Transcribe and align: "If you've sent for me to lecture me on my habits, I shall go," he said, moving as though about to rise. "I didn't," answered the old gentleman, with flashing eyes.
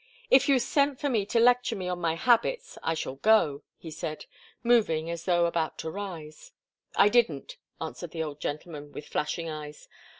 "If 0.31 0.49
you've 0.49 0.63
sent 0.63 0.99
for 0.99 1.09
me 1.09 1.27
to 1.27 1.39
lecture 1.39 1.75
me 1.75 1.87
on 1.87 1.99
my 2.01 2.15
habits, 2.15 2.75
I 2.81 2.95
shall 2.95 3.17
go," 3.17 3.61
he 3.77 3.91
said, 3.91 4.25
moving 4.63 5.11
as 5.11 5.25
though 5.25 5.45
about 5.45 5.77
to 5.77 5.91
rise. 5.91 6.53
"I 6.95 7.07
didn't," 7.07 7.57
answered 7.79 8.09
the 8.09 8.23
old 8.23 8.39
gentleman, 8.39 8.93
with 8.93 9.05
flashing 9.05 9.47
eyes. 9.47 9.87